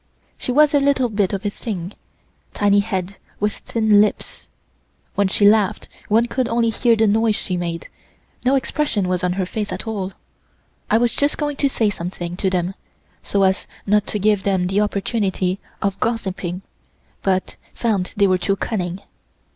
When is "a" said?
0.73-0.79, 1.45-1.51